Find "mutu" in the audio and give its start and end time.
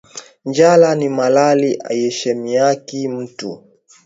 3.15-3.49